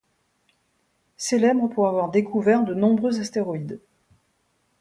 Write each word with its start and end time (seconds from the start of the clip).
Célèbre 1.15 1.67
pour 1.67 1.87
avoir 1.87 2.09
découvert 2.09 2.63
de 2.63 2.73
nombreux 2.73 3.19
astéroïdes. 3.19 3.79